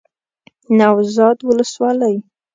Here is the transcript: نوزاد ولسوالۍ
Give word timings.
نوزاد 0.77 1.37
ولسوالۍ 1.47 2.15